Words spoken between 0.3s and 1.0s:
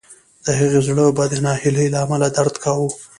د هغې